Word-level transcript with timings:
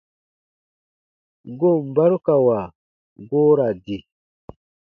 Goon 1.59 1.83
barukawa 1.95 2.59
goo 3.29 3.51
ra 3.57 3.67
di. 3.83 3.97